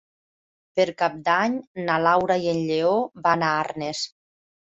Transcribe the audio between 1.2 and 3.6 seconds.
d'Any na Laura i en Lleó van a